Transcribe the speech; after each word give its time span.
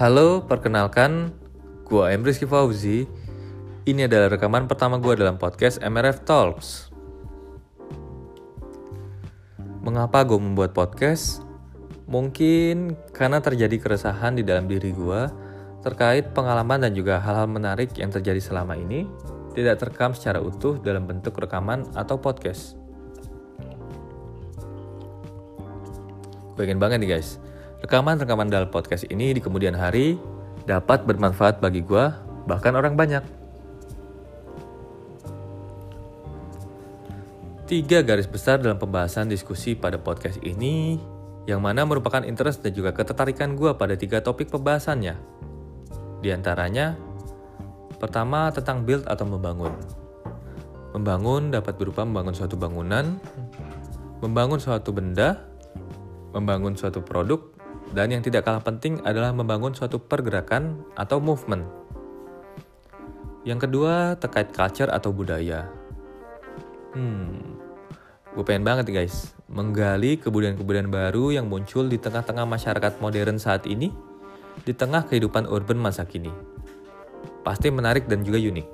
Halo, 0.00 0.48
perkenalkan, 0.48 1.28
gua 1.84 2.08
M. 2.08 2.24
Fauzi. 2.24 3.04
Ini 3.84 4.08
adalah 4.08 4.32
rekaman 4.32 4.64
pertama 4.64 4.96
gua 4.96 5.12
dalam 5.12 5.36
podcast 5.36 5.76
MRF 5.76 6.24
Talks. 6.24 6.88
Mengapa 9.84 10.24
gue 10.24 10.40
membuat 10.40 10.72
podcast? 10.72 11.44
Mungkin 12.08 12.96
karena 13.12 13.44
terjadi 13.44 13.76
keresahan 13.76 14.40
di 14.40 14.42
dalam 14.42 14.72
diri 14.72 14.88
gua 14.96 15.28
terkait 15.84 16.32
pengalaman 16.32 16.80
dan 16.80 16.96
juga 16.96 17.20
hal-hal 17.20 17.52
menarik 17.52 17.92
yang 18.00 18.08
terjadi 18.08 18.40
selama 18.40 18.80
ini 18.80 19.04
tidak 19.52 19.84
terekam 19.84 20.16
secara 20.16 20.40
utuh 20.40 20.80
dalam 20.80 21.04
bentuk 21.04 21.36
rekaman 21.36 21.84
atau 21.92 22.16
podcast. 22.16 22.72
Gue 26.56 26.64
ingin 26.64 26.80
banget 26.80 27.04
nih 27.04 27.20
guys, 27.20 27.36
Rekaman-rekaman 27.80 28.52
dalam 28.52 28.68
podcast 28.68 29.08
ini 29.08 29.32
di 29.32 29.40
kemudian 29.40 29.72
hari 29.72 30.20
dapat 30.68 31.08
bermanfaat 31.08 31.64
bagi 31.64 31.80
gue, 31.80 32.12
bahkan 32.44 32.76
orang 32.76 32.92
banyak. 32.92 33.24
Tiga 37.64 38.04
garis 38.04 38.28
besar 38.28 38.60
dalam 38.60 38.76
pembahasan 38.76 39.32
diskusi 39.32 39.72
pada 39.72 39.96
podcast 39.96 40.36
ini, 40.44 41.00
yang 41.48 41.64
mana 41.64 41.88
merupakan 41.88 42.20
interest 42.20 42.60
dan 42.60 42.76
juga 42.76 42.92
ketertarikan 42.92 43.56
gue 43.56 43.72
pada 43.72 43.96
tiga 43.96 44.20
topik 44.20 44.52
pembahasannya. 44.52 45.16
Di 46.20 46.28
antaranya, 46.36 47.00
pertama 47.96 48.52
tentang 48.52 48.84
build 48.84 49.08
atau 49.08 49.24
membangun. 49.24 49.72
Membangun 50.92 51.48
dapat 51.48 51.80
berupa 51.80 52.04
membangun 52.04 52.36
suatu 52.36 52.60
bangunan, 52.60 53.16
membangun 54.20 54.60
suatu 54.60 54.92
benda, 54.92 55.48
membangun 56.36 56.76
suatu 56.76 57.00
produk, 57.00 57.59
dan 57.90 58.14
yang 58.14 58.22
tidak 58.22 58.46
kalah 58.46 58.62
penting 58.62 59.02
adalah 59.02 59.34
membangun 59.34 59.74
suatu 59.74 59.98
pergerakan 59.98 60.86
atau 60.94 61.18
movement. 61.18 61.66
Yang 63.42 63.66
kedua, 63.66 64.14
terkait 64.20 64.52
culture 64.52 64.92
atau 64.92 65.10
budaya. 65.10 65.66
Hmm, 66.92 67.56
gue 68.36 68.44
pengen 68.46 68.66
banget 68.66 68.92
guys, 68.92 69.32
menggali 69.50 70.20
kebudayaan-kebudayaan 70.20 70.90
baru 70.92 71.34
yang 71.34 71.46
muncul 71.50 71.86
di 71.86 71.96
tengah-tengah 71.96 72.46
masyarakat 72.46 72.98
modern 73.02 73.40
saat 73.40 73.66
ini, 73.66 73.90
di 74.62 74.76
tengah 74.76 75.08
kehidupan 75.08 75.48
urban 75.48 75.80
masa 75.80 76.04
kini. 76.04 76.30
Pasti 77.40 77.72
menarik 77.72 78.04
dan 78.06 78.20
juga 78.20 78.38
unik. 78.38 78.66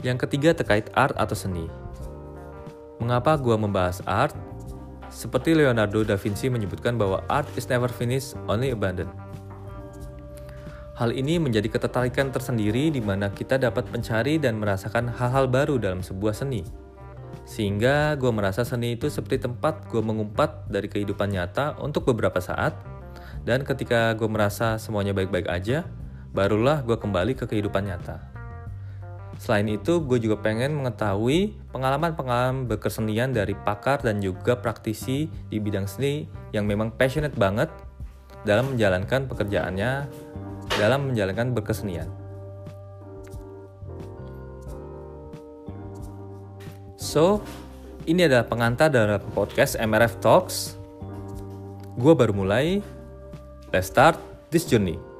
Yang 0.00 0.18
ketiga 0.24 0.54
terkait 0.56 0.88
art 0.94 1.18
atau 1.18 1.36
seni. 1.36 1.68
Mengapa 2.96 3.36
gue 3.36 3.56
membahas 3.58 4.00
art? 4.08 4.32
Seperti 5.08 5.56
Leonardo 5.56 6.02
da 6.02 6.18
Vinci 6.18 6.50
menyebutkan 6.50 6.98
bahwa 6.98 7.22
art 7.30 7.48
is 7.54 7.66
never 7.70 7.88
finished, 7.88 8.34
only 8.50 8.74
abandoned. 8.74 9.10
Hal 10.96 11.12
ini 11.12 11.36
menjadi 11.36 11.68
ketertarikan 11.68 12.32
tersendiri 12.32 12.88
di 12.88 13.04
mana 13.04 13.28
kita 13.28 13.60
dapat 13.60 13.84
mencari 13.92 14.40
dan 14.40 14.56
merasakan 14.56 15.12
hal-hal 15.12 15.44
baru 15.44 15.76
dalam 15.76 16.00
sebuah 16.00 16.32
seni. 16.32 16.64
Sehingga 17.44 18.16
gue 18.16 18.32
merasa 18.32 18.64
seni 18.64 18.96
itu 18.96 19.06
seperti 19.12 19.44
tempat 19.44 19.86
gue 19.92 20.00
mengumpat 20.00 20.66
dari 20.72 20.88
kehidupan 20.88 21.30
nyata 21.30 21.76
untuk 21.84 22.08
beberapa 22.08 22.40
saat, 22.40 22.74
dan 23.44 23.62
ketika 23.62 24.16
gue 24.16 24.26
merasa 24.26 24.80
semuanya 24.80 25.14
baik-baik 25.14 25.46
aja, 25.46 25.84
barulah 26.34 26.80
gue 26.82 26.96
kembali 26.96 27.38
ke 27.38 27.44
kehidupan 27.44 27.86
nyata. 27.86 28.35
Selain 29.36 29.68
itu, 29.68 30.00
gue 30.00 30.16
juga 30.16 30.40
pengen 30.40 30.80
mengetahui 30.80 31.52
pengalaman-pengalaman 31.70 32.64
berkesenian 32.64 33.36
dari 33.36 33.52
pakar 33.52 34.00
dan 34.00 34.18
juga 34.24 34.56
praktisi 34.56 35.28
di 35.52 35.60
bidang 35.60 35.84
seni 35.84 36.24
yang 36.56 36.64
memang 36.64 36.88
passionate 36.96 37.36
banget 37.36 37.68
dalam 38.48 38.72
menjalankan 38.72 39.28
pekerjaannya, 39.28 40.08
dalam 40.80 41.12
menjalankan 41.12 41.52
berkesenian. 41.52 42.08
So, 46.96 47.44
ini 48.08 48.24
adalah 48.24 48.48
pengantar 48.48 48.88
dalam 48.88 49.20
podcast 49.36 49.76
MRF 49.76 50.18
Talks. 50.24 50.80
Gue 51.96 52.16
baru 52.16 52.32
mulai. 52.32 52.80
Let's 53.72 53.92
start 53.92 54.16
this 54.48 54.64
journey. 54.64 55.15